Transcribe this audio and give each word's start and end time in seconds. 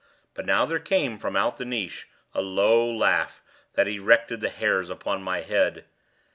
But 0.33 0.47
now 0.47 0.65
there 0.65 0.79
came 0.79 1.19
from 1.19 1.35
out 1.35 1.57
the 1.57 1.63
niche 1.63 2.07
a 2.33 2.41
low 2.41 2.89
laugh 2.91 3.39
that 3.75 3.87
erected 3.87 4.41
the 4.41 4.49
hairs 4.49 4.89
upon 4.89 5.21
my 5.21 5.41
head. 5.41 5.85